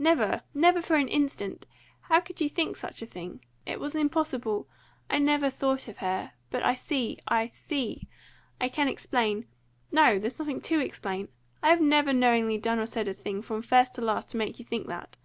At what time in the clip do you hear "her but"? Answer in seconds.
5.98-6.64